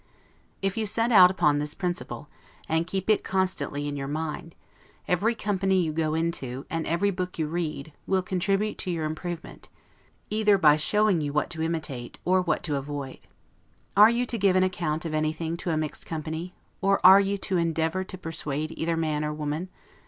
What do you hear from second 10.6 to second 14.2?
showing you what to imitate, or what to avoid. Are